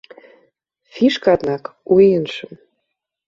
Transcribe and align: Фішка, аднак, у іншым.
Фішка, 0.95 1.27
аднак, 1.37 1.63
у 1.97 1.97
іншым. 2.15 2.51